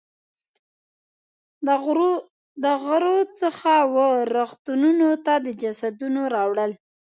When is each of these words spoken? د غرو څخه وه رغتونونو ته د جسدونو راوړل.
د 2.63 2.65
غرو 2.83 3.17
څخه 3.41 3.71
وه 3.93 4.09
رغتونونو 4.37 5.07
ته 5.25 5.33
د 5.45 5.47
جسدونو 5.61 6.21
راوړل. 6.35 6.71